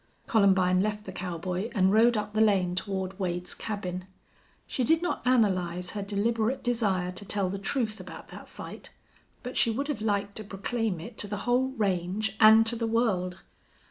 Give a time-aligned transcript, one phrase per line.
[0.25, 4.05] Columbine left the cowboy and rode up the lane toward Wade's cabin.
[4.65, 8.89] She did not analyze her deliberate desire to tell the truth about that fight,
[9.43, 12.87] but she would have liked to proclaim it to the whole range and to the
[12.87, 13.43] world.